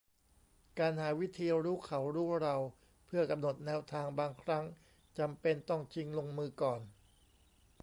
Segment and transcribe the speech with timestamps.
[0.79, 2.55] การหาวิธีรู้เขารู้เรา
[3.05, 4.65] เพื่อกำหนดแนวทางบางครั้ง
[5.19, 6.81] จำเป็นต้องชิงลงมือก่อน